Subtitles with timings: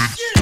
[0.00, 0.39] Yeah.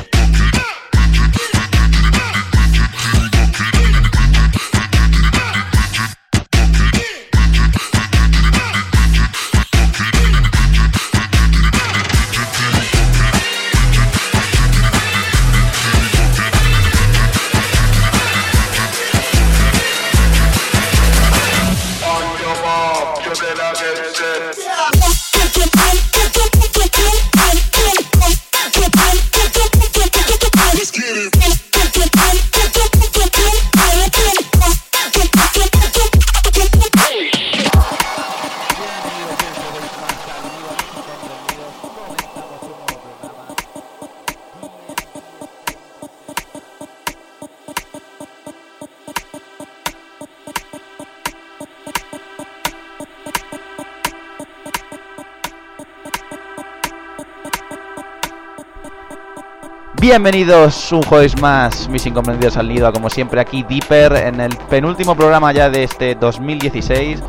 [60.21, 65.15] Bienvenidos un jueves más, mis incomprendidos al nido, como siempre aquí Deeper, en el penúltimo
[65.15, 67.23] programa ya de este 2016,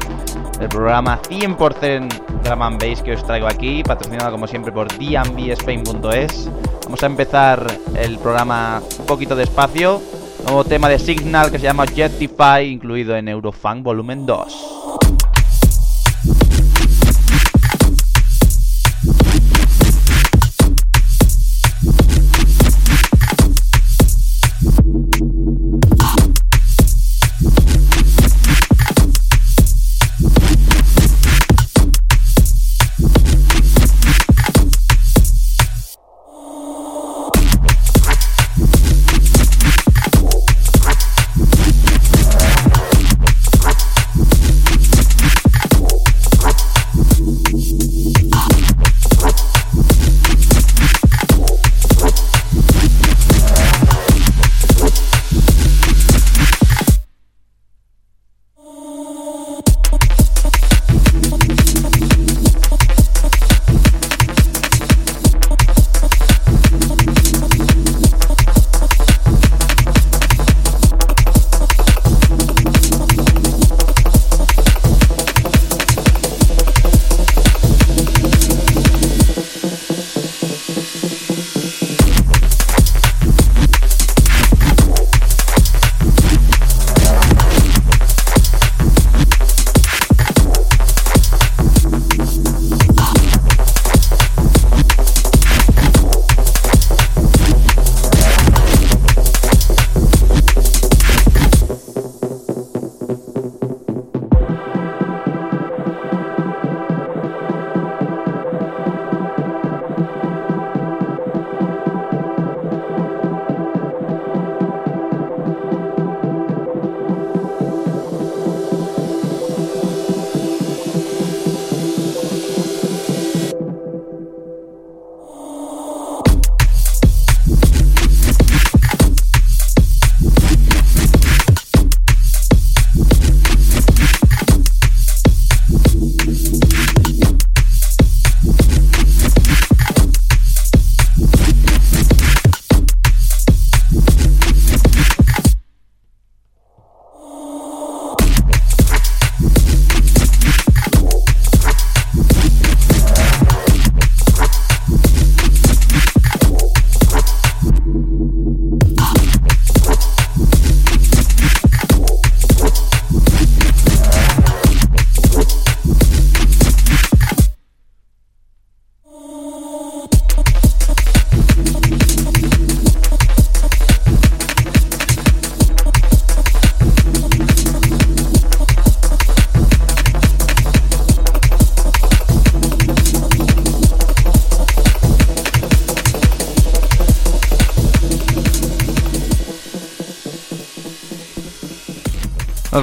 [0.59, 2.09] el programa 100%
[2.44, 6.50] Drum and que os traigo aquí, patrocinado como siempre por dmbspain.es.
[6.86, 10.02] Vamos a empezar el programa un poquito despacio,
[10.46, 15.19] nuevo tema de Signal que se llama Jetify, incluido en Eurofunk Volumen 2.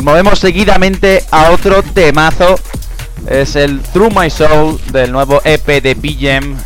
[0.06, 2.55] Movemos seguidamente a otro temazo.
[3.29, 6.56] Es el Through My Soul del nuevo EP de BGM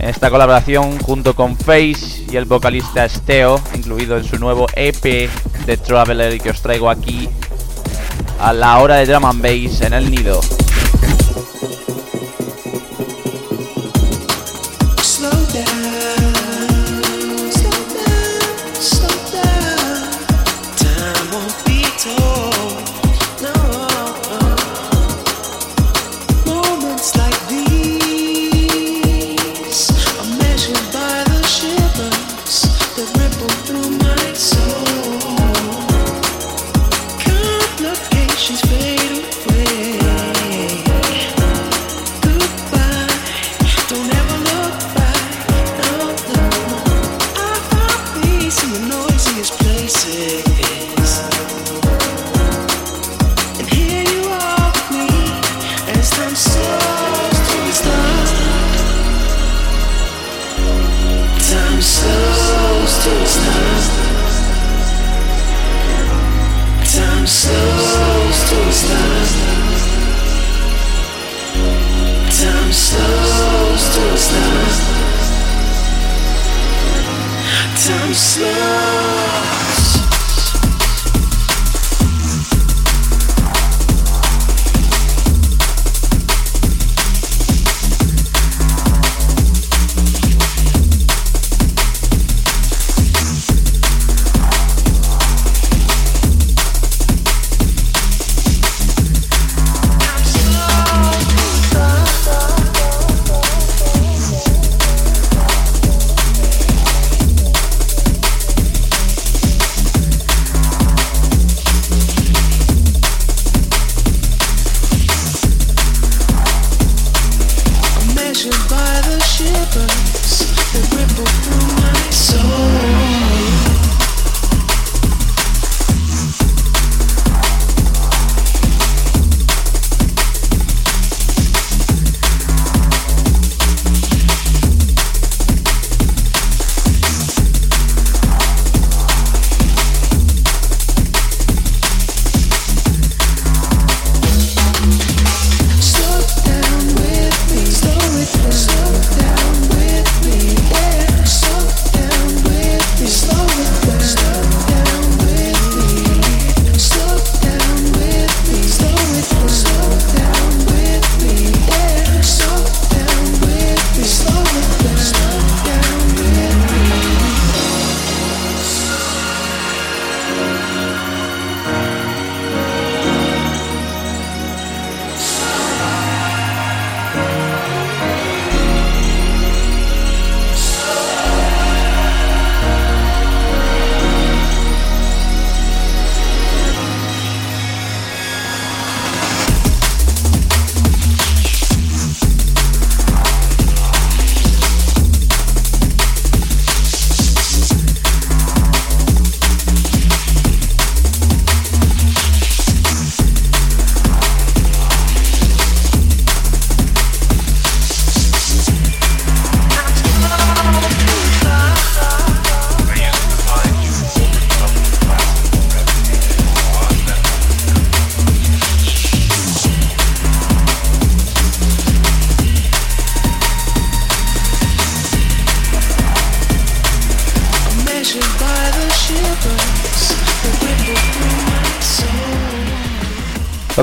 [0.00, 5.30] esta colaboración junto con Face y el vocalista Steo, incluido en su nuevo EP
[5.64, 7.26] de Traveler que os traigo aquí
[8.38, 10.42] a la hora de drum and bass en el nido.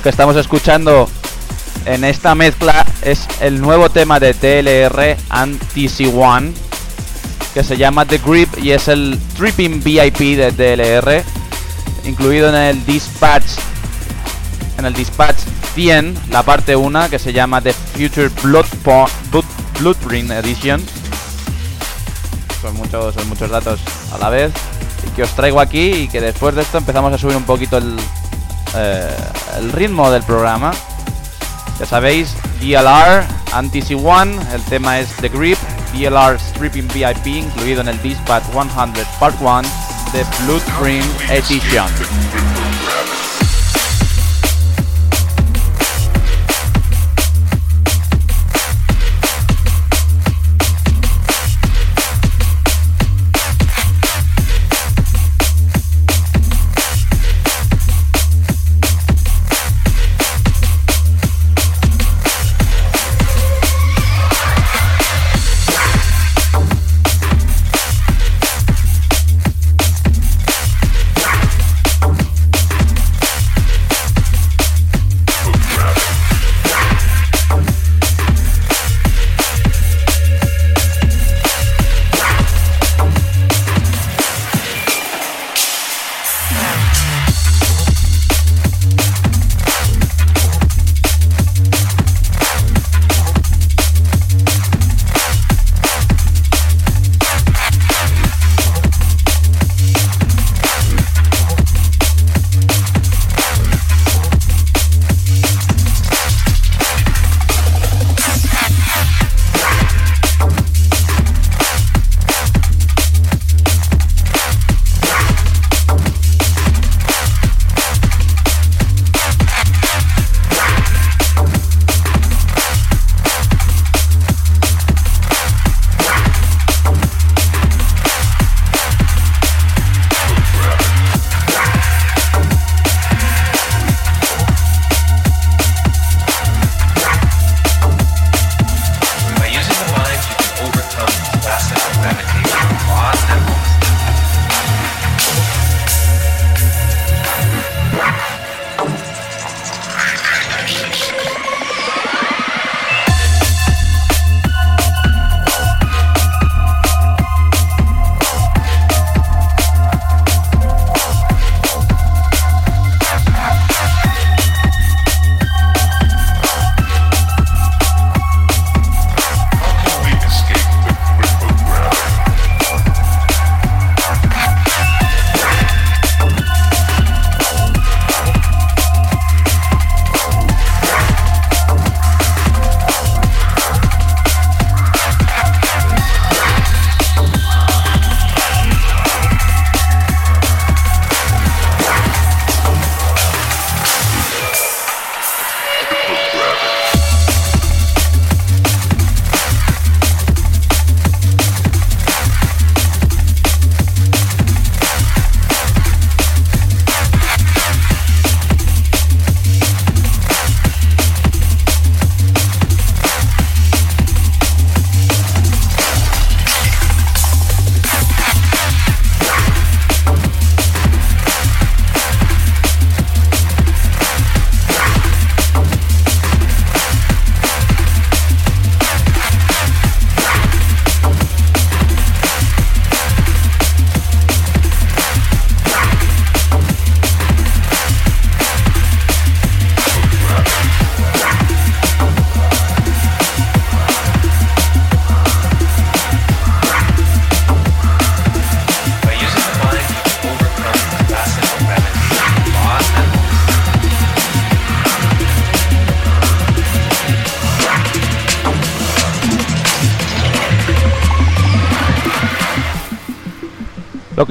[0.01, 1.08] Que estamos escuchando
[1.86, 6.53] en esta mezcla es el nuevo tema de TLR Anti-C1
[7.53, 11.24] que se llama The Grip y es el Tripping VIP de TLR
[12.08, 13.46] incluido en el Dispatch
[14.77, 15.38] en el Dispatch
[15.75, 18.65] 100 la parte 1 que se llama The Future Blood
[19.79, 20.81] Blueprint Edition.
[22.62, 23.79] Son muchos, son muchos datos
[24.13, 24.51] a la vez
[25.08, 27.77] y que os traigo aquí y que después de esto empezamos a subir un poquito
[27.77, 27.96] el,
[28.75, 29.15] eh,
[29.57, 30.71] el ritmo del programa.
[31.79, 35.57] Ya sabéis, DLR, Anti-C1, el tema es The Grip,
[35.93, 38.69] DLR Stripping VIP, incluido en el Dispatch 100
[39.19, 39.61] Part 1
[40.13, 41.87] de Blueprint Edition.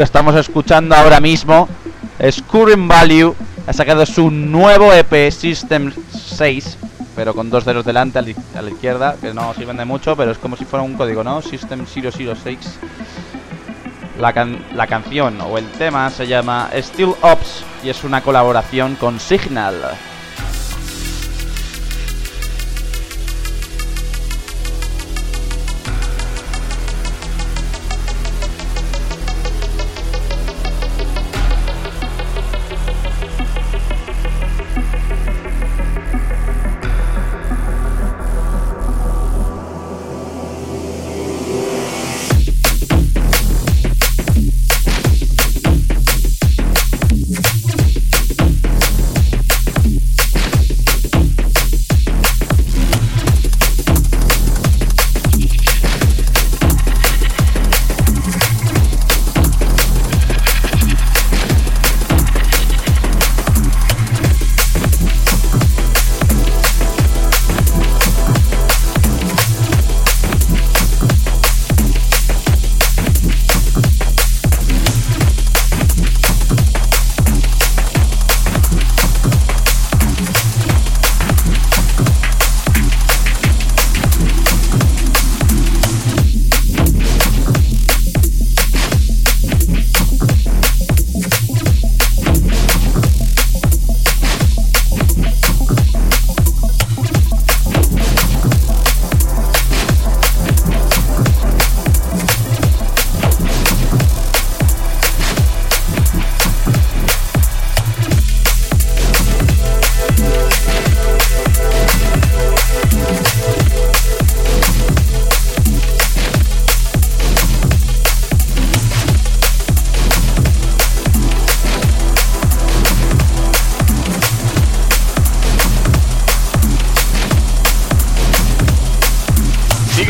[0.00, 1.68] Que estamos escuchando ahora mismo
[2.18, 3.34] es Current Value.
[3.66, 6.78] Ha sacado su nuevo EP System 6,
[7.14, 10.38] pero con dos ceros delante a la, izquierda, que no sirven de mucho, pero es
[10.38, 11.42] como si fuera un código, ¿no?
[11.42, 12.78] System 006.
[14.18, 18.94] La, can- la canción o el tema se llama Still Ops y es una colaboración
[18.94, 19.82] con Signal.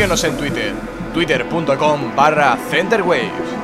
[0.01, 0.73] Síguenos en Twitter,
[1.13, 3.60] twitter.com barra centerwaves.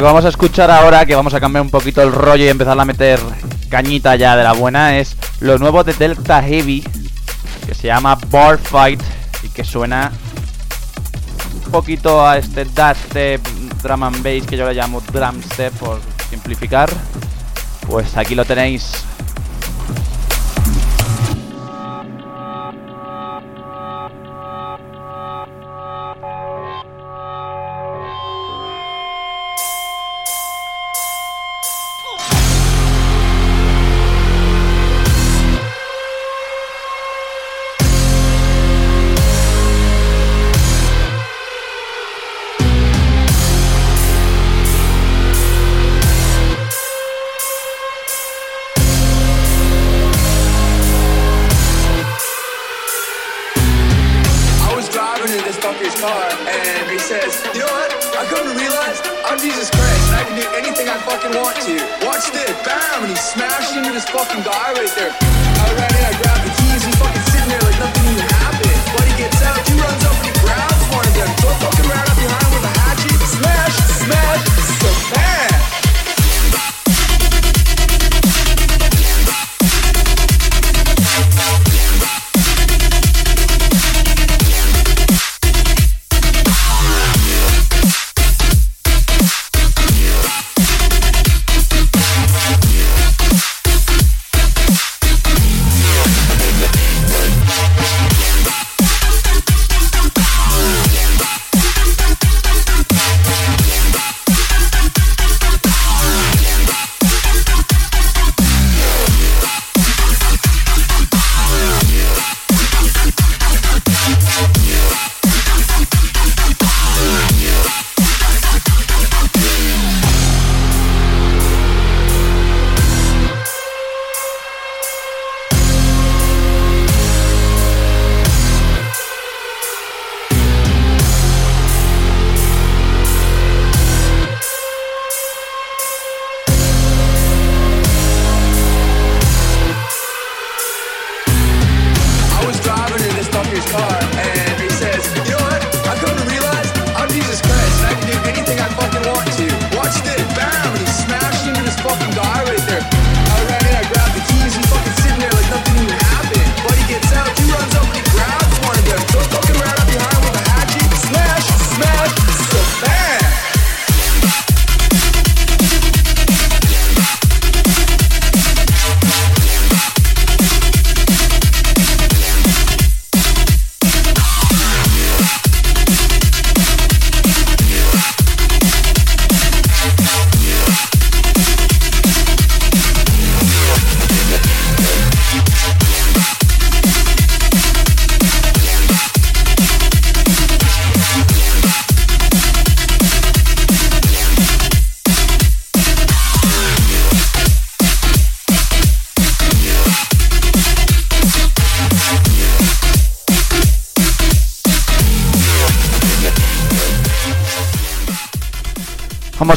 [0.00, 2.80] Que vamos a escuchar ahora, que vamos a cambiar un poquito el rollo y empezar
[2.80, 3.20] a meter
[3.68, 6.82] cañita ya de la buena, es lo nuevo de Delta Heavy,
[7.66, 8.98] que se llama Bar Fight
[9.42, 10.10] y que suena
[11.66, 13.46] un poquito a este dubstep,
[13.82, 16.88] drum and bass, que yo le llamo drumstep por simplificar.
[17.86, 19.04] Pues aquí lo tenéis.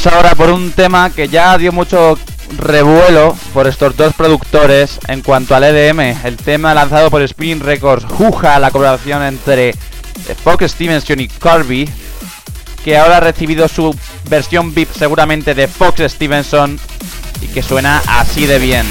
[0.04, 2.18] Vamos ahora por un tema que ya dio mucho
[2.58, 6.26] revuelo por estos dos productores en cuanto al EDM.
[6.26, 9.76] El tema lanzado por Spin Records, Juja, la colaboración entre eh,
[10.44, 11.90] Fox Stevenson y Corby,
[12.84, 13.96] que ahora ha recibido su
[14.30, 16.78] versión VIP seguramente de Fox Stevenson
[17.42, 18.86] y que suena así de bien.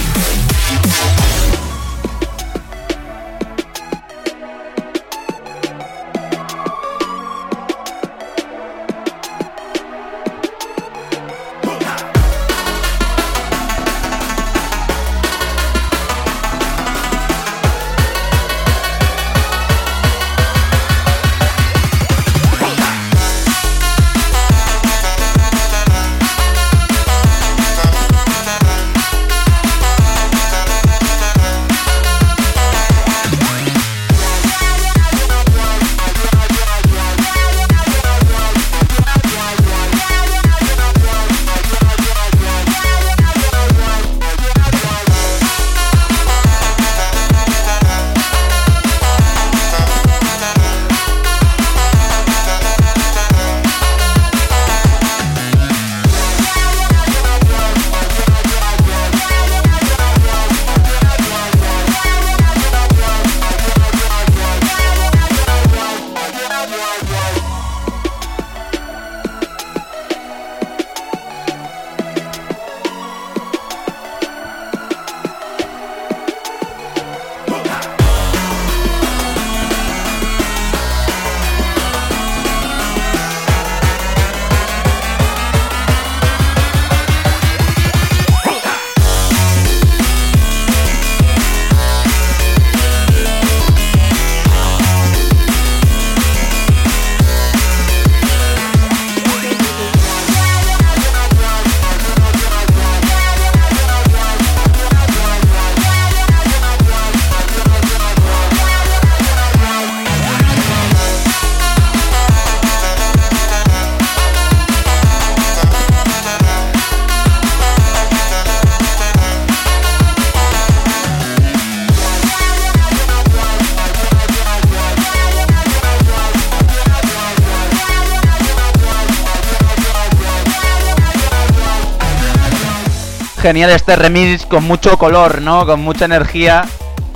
[133.43, 135.67] Genial este remix con mucho color, ¿no?
[135.67, 136.65] Con mucha energía.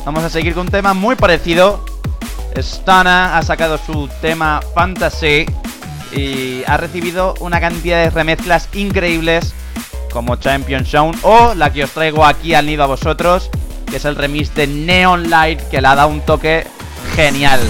[0.04, 1.84] Vamos a seguir con un tema muy parecido.
[2.56, 5.46] Stana ha sacado su tema Fantasy
[6.10, 9.54] y ha recibido una cantidad de remezclas increíbles
[10.10, 13.48] como Champion Sound o la que os traigo aquí al nido a vosotros,
[13.88, 16.66] que es el remix de Neon Light que le ha dado un toque
[17.14, 17.60] genial.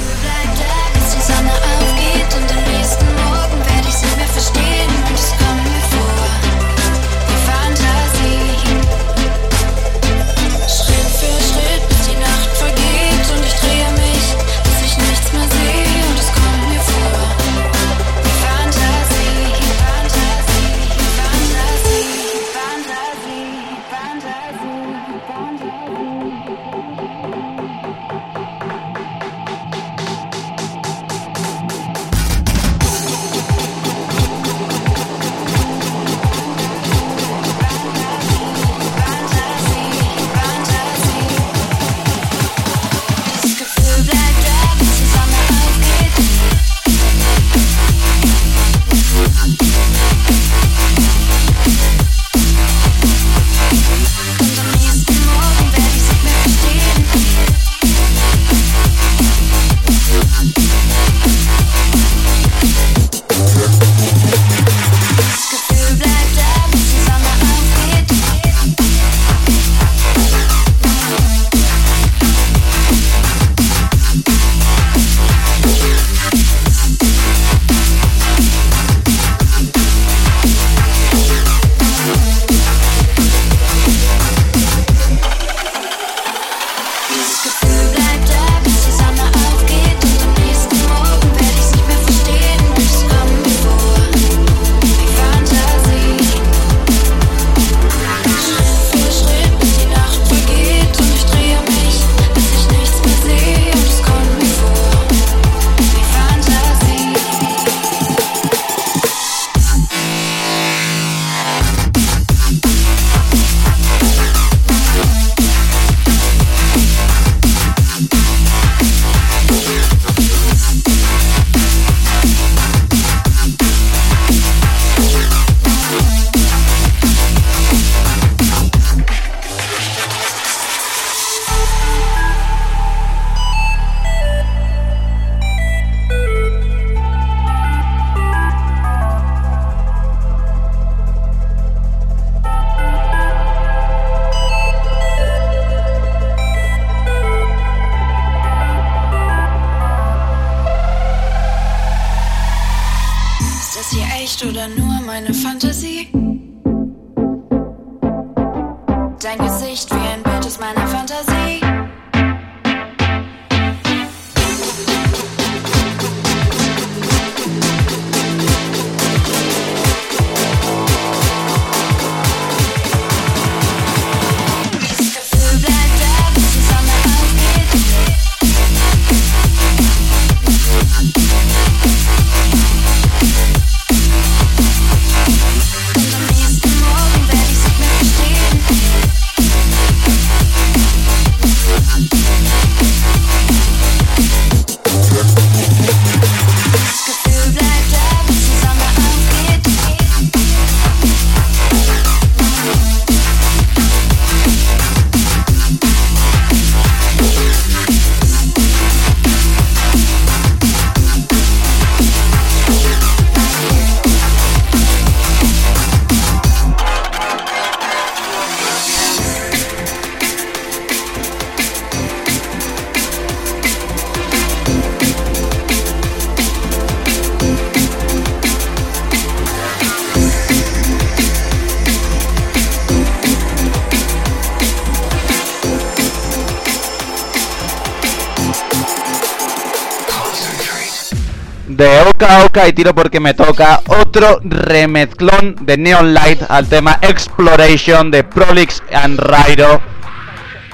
[242.16, 248.10] Oka Oka y tiro porque me toca otro remezclón de Neon Light al tema Exploration
[248.10, 249.82] de Prolix and Rairo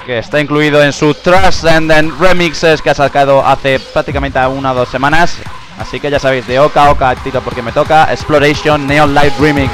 [0.06, 4.88] que está incluido en su Transcendent Remixes que ha sacado hace prácticamente una o dos
[4.88, 5.36] semanas.
[5.80, 9.72] Así que ya sabéis, de Oka Oka, tiro porque me toca Exploration Neon Light Remix.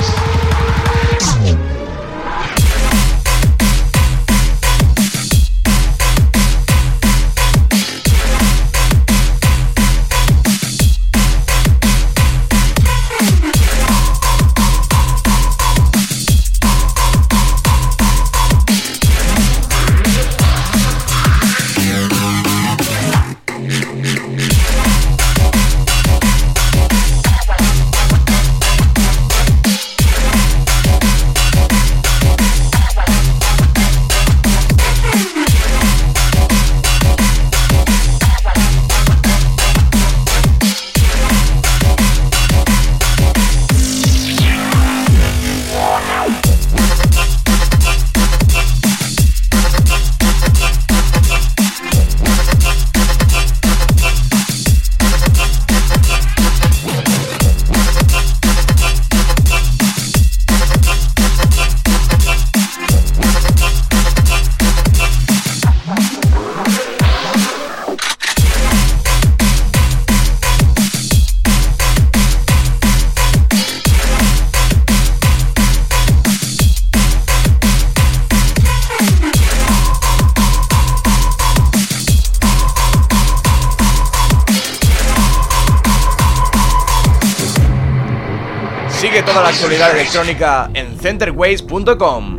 [89.48, 92.37] Actualidad electrónica en centerways.com.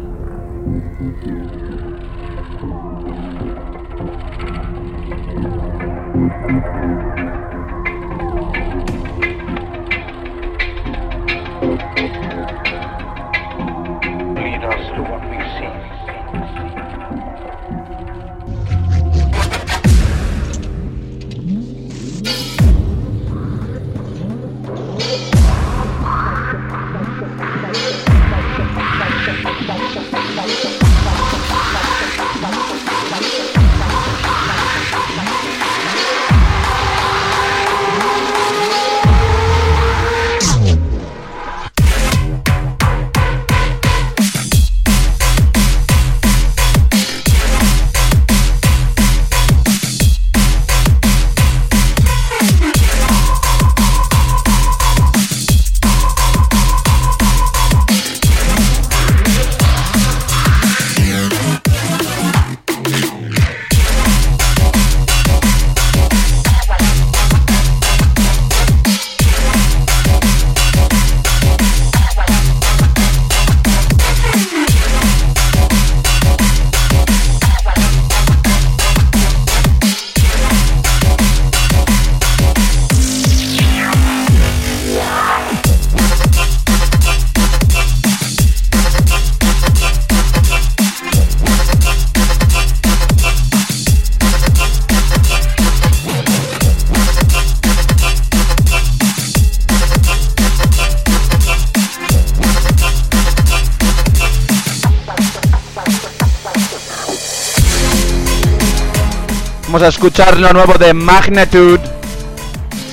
[109.79, 111.79] Vamos a escuchar lo nuevo de Magnitude.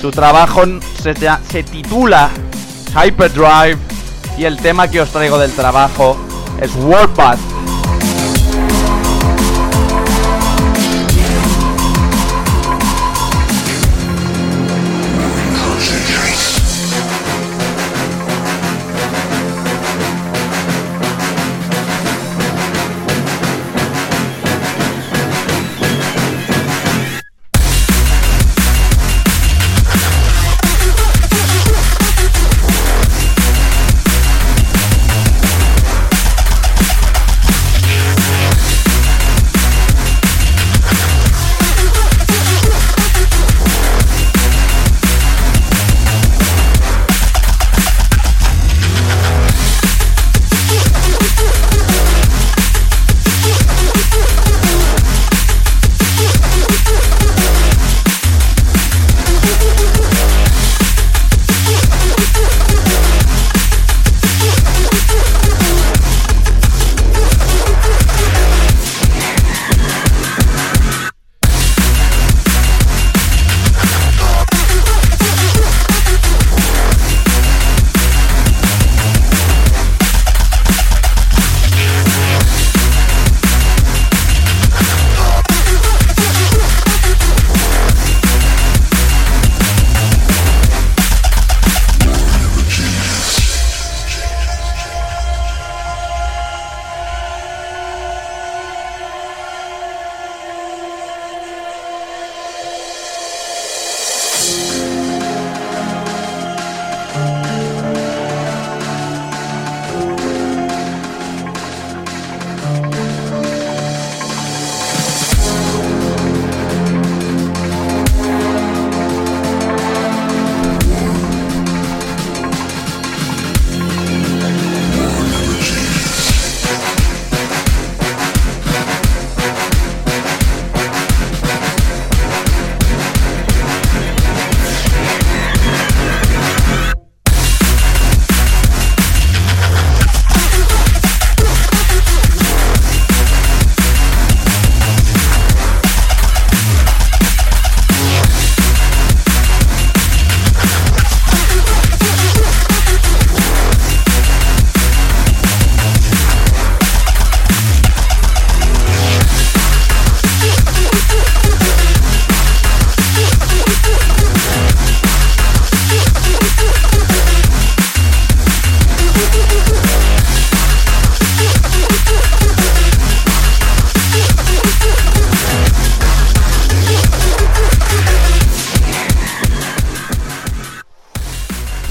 [0.01, 0.63] Su trabajo
[1.03, 1.15] se,
[1.65, 2.31] titula
[2.95, 3.77] Hyperdrive
[4.39, 6.17] y el tema que os traigo del trabajo
[6.61, 7.56] es Warpath.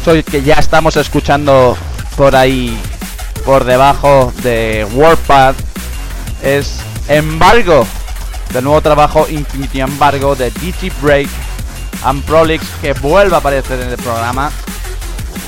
[0.06, 1.76] Soy que ya estamos escuchando
[2.16, 2.80] por ahí,
[3.44, 5.56] por debajo de Warpath,
[6.44, 6.78] es
[7.08, 7.88] Embargo,
[8.54, 11.28] del nuevo trabajo Infinity Embargo de DJ Break
[12.04, 14.52] and Prolix, que vuelve a aparecer en el programa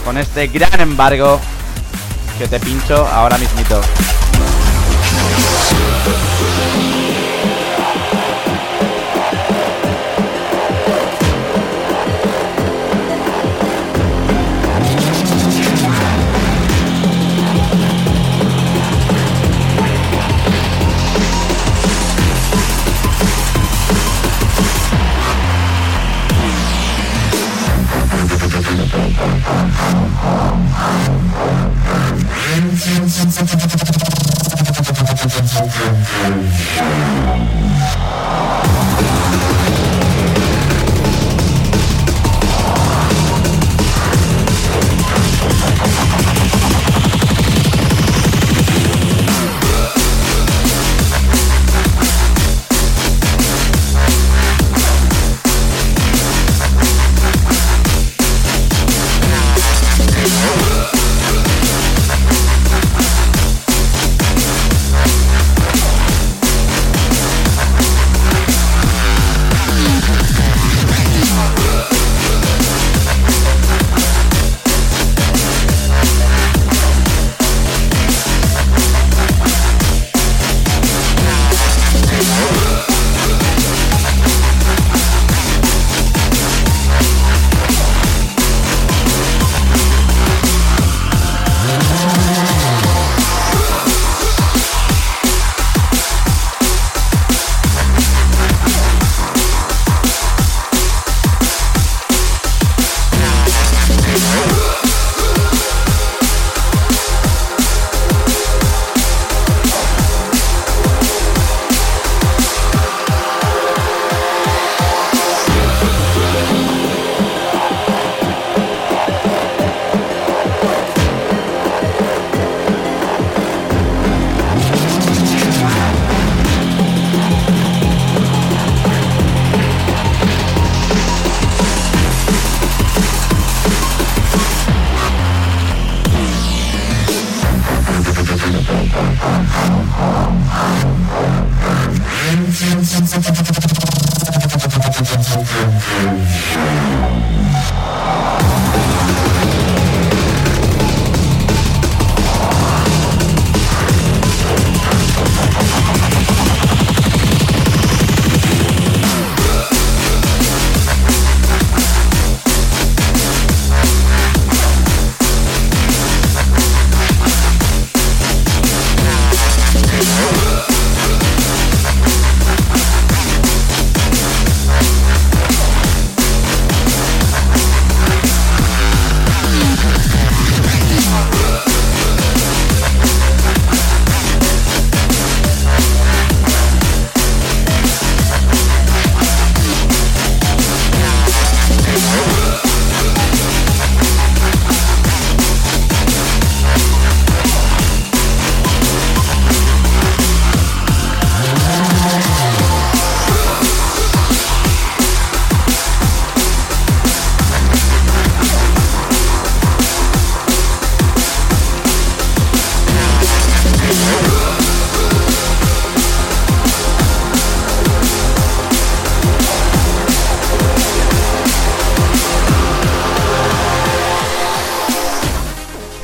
[0.03, 1.39] con este gran embargo
[2.39, 3.79] que te pincho ahora mismito.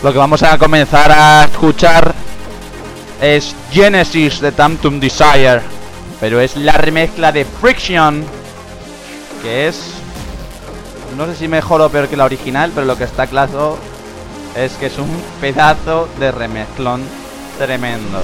[0.04, 2.14] Lo que vamos a comenzar a escuchar
[3.22, 5.62] es Genesis de Tantum Desire,
[6.20, 8.26] pero es la remezcla de Friction,
[9.42, 9.94] que es
[11.16, 13.78] no sé si mejor o peor que la original, pero lo que está claro
[14.58, 17.02] es que es un pedazo de remezclón
[17.58, 18.20] tremendo.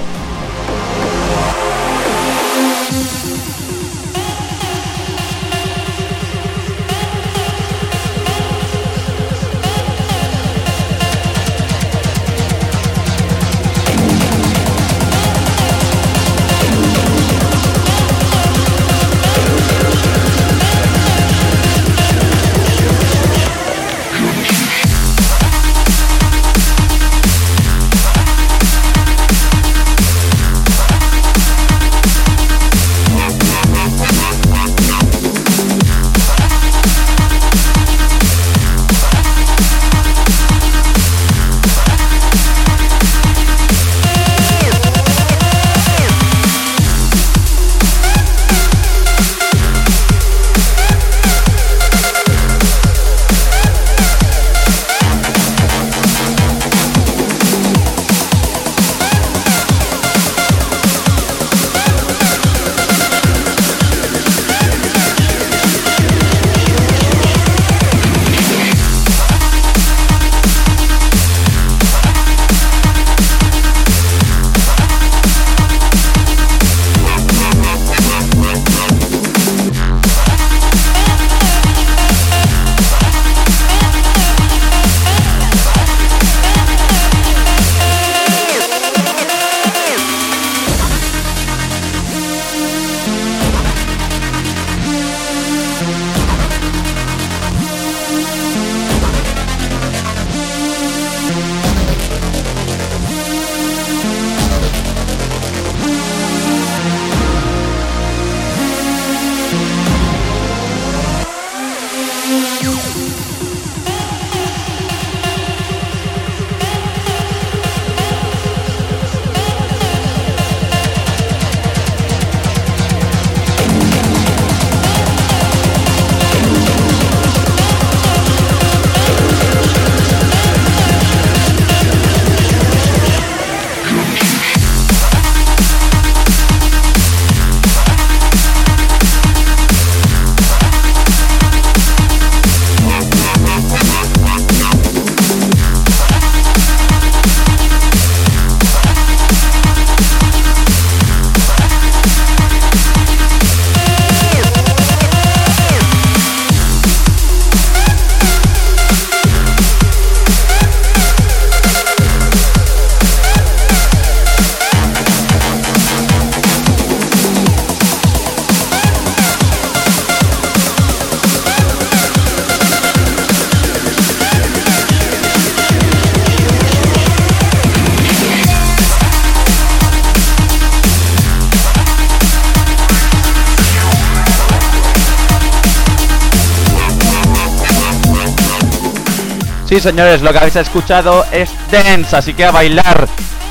[189.70, 193.06] Sí, señores, lo que habéis escuchado es Dance, así que a bailar.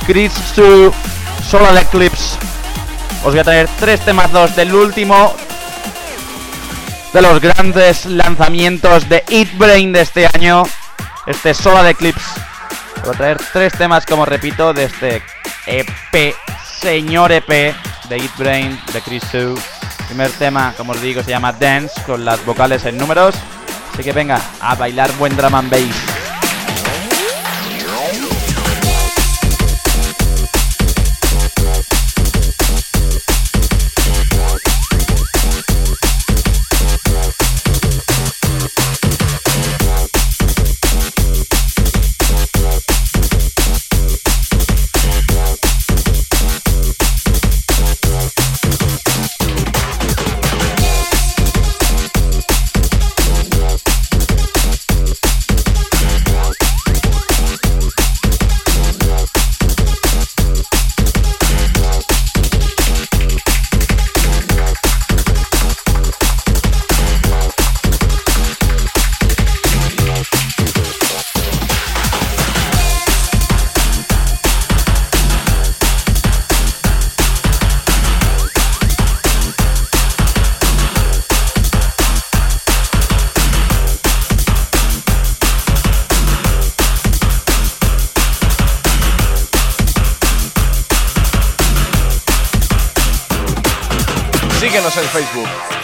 [0.05, 0.93] Chris Su,
[1.49, 2.37] Solar Eclipse.
[3.23, 5.33] Os voy a traer tres temazos del último
[7.13, 10.63] de los grandes lanzamientos de Eat Brain de este año.
[11.25, 12.41] Este Solar Eclipse.
[13.05, 15.23] Voy a traer tres temas, como repito, de este
[15.67, 16.35] EP,
[16.81, 19.57] señor EP de Eat Brain, de Chris Su.
[20.07, 23.35] Primer tema, como os digo, se llama Dance, con las vocales en números.
[23.93, 26.08] Así que venga, a bailar buen drum and bass.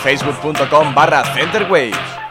[0.06, 2.25] facebook.com barra centerwaves.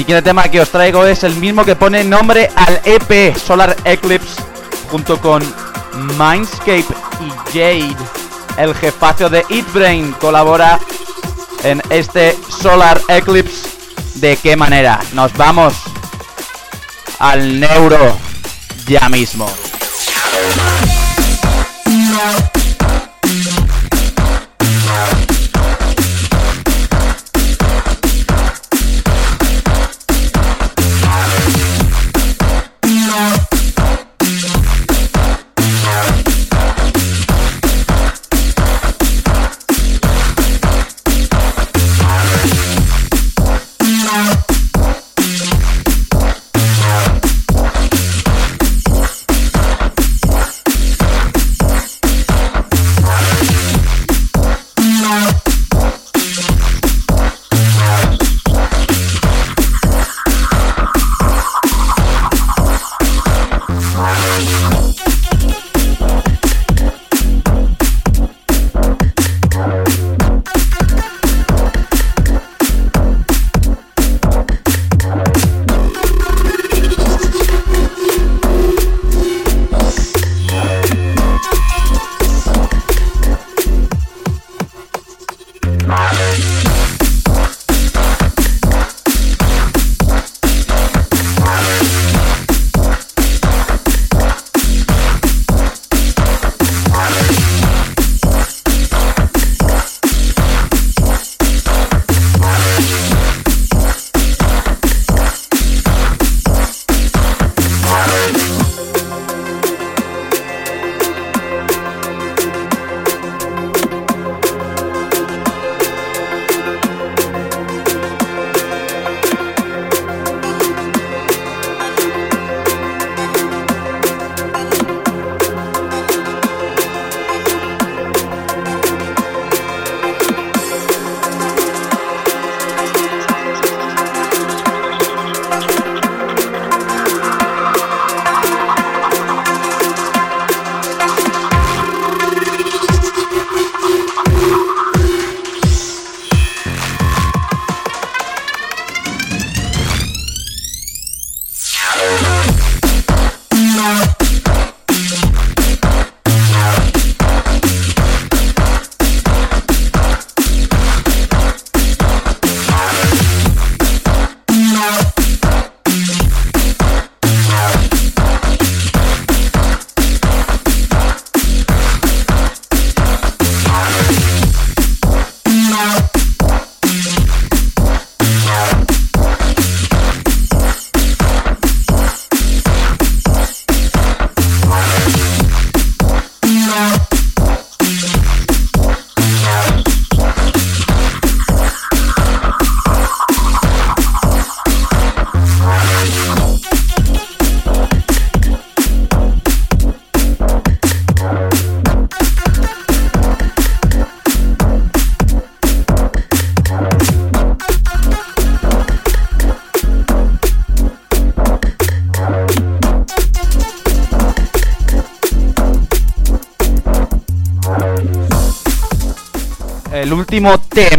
[0.00, 4.40] Siguiente tema que os traigo es el mismo que pone nombre al EP Solar Eclipse
[4.90, 5.42] junto con
[6.18, 6.86] Mindscape
[7.20, 7.96] y Jade.
[8.56, 10.80] El jefazo de Eat Brain colabora
[11.64, 13.68] en este Solar Eclipse.
[14.14, 15.00] ¿De qué manera?
[15.12, 15.74] Nos vamos
[17.18, 18.16] al neuro
[18.86, 19.52] ya mismo.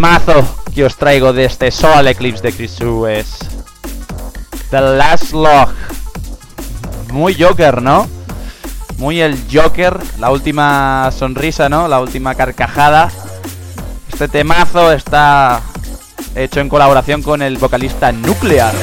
[0.02, 0.44] Temazo
[0.74, 2.76] que os traigo de este Solar Eclipse de Chris
[3.08, 3.38] es
[4.72, 5.70] The Last Log.
[7.12, 8.08] Muy Joker, ¿no?
[8.98, 11.88] Muy el Joker, la última sonrisa, ¿no?
[11.88, 13.12] La última carcajada.
[14.12, 15.62] Este temazo está
[16.34, 18.74] hecho en colaboración con el vocalista Nuclear.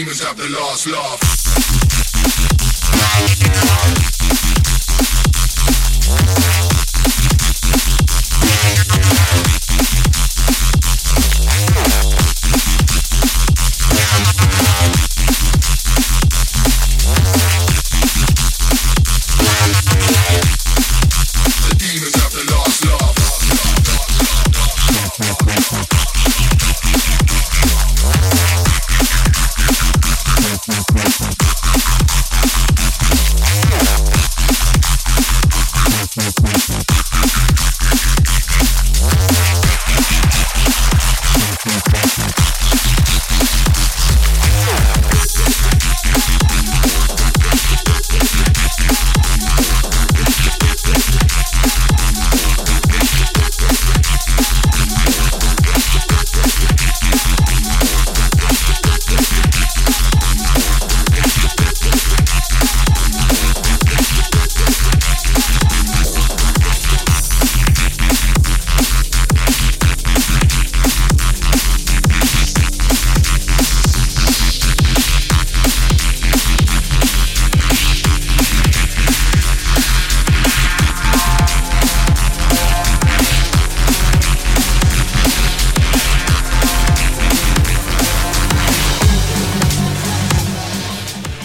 [0.00, 1.30] Demons have the last laugh.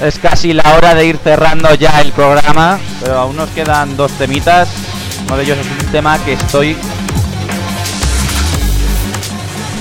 [0.05, 4.11] Es casi la hora de ir cerrando ya el programa, pero aún nos quedan dos
[4.11, 4.69] temitas.
[5.25, 6.77] Uno de ellos es un tema que estoy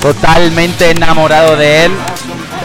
[0.01, 1.93] totalmente enamorado de él.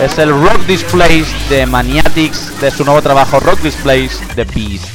[0.02, 4.89] Es el Rock Displays de Maniatics, de su nuevo trabajo Rock Displays de Beast.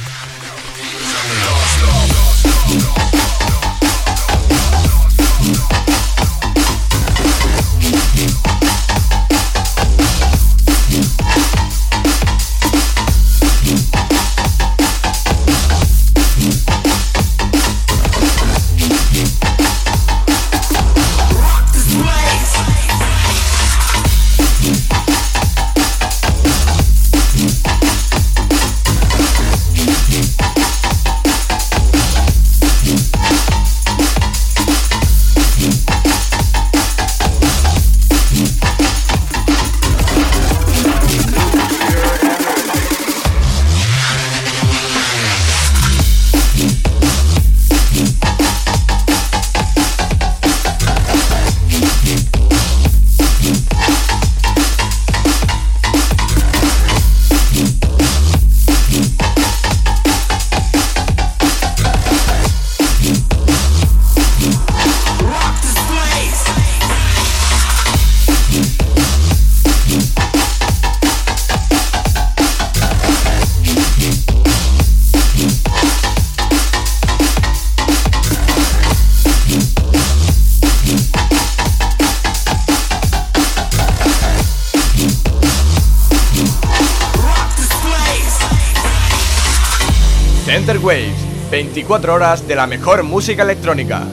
[91.55, 94.03] 24 horas de la mejor música electrónica.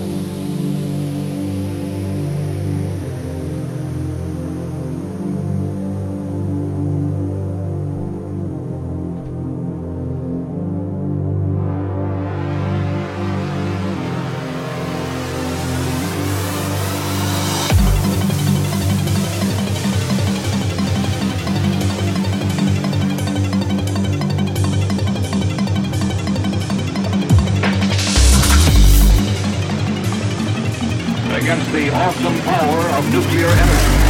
[31.52, 34.01] Against the awesome power of nuclear energy.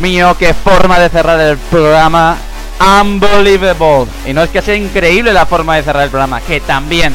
[0.00, 2.36] Mío, qué forma de cerrar el programa.
[2.80, 4.10] Unbelievable.
[4.26, 7.14] Y no es que sea increíble la forma de cerrar el programa, que también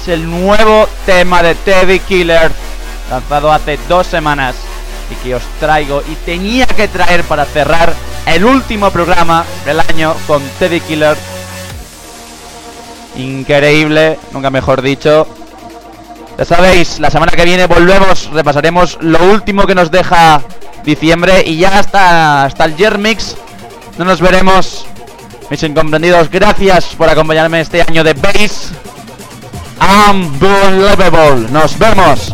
[0.00, 2.50] es el nuevo tema de Teddy Killer,
[3.10, 4.54] lanzado hace dos semanas
[5.10, 7.92] y que os traigo y tenía que traer para cerrar
[8.26, 11.16] el último programa del año con Teddy Killer.
[13.16, 15.26] Increíble, nunca mejor dicho.
[16.38, 20.40] Ya sabéis, la semana que viene volvemos, repasaremos lo último que nos deja
[20.84, 23.36] diciembre y ya hasta, hasta el Year Mix
[23.98, 24.86] no nos veremos.
[25.50, 28.72] Mis incomprendidos, gracias por acompañarme este año de Base.
[30.08, 31.50] Unbelievable.
[31.50, 32.32] Nos vemos.